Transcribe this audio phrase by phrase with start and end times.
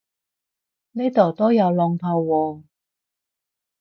[0.93, 2.63] 呢度都有龍圖喎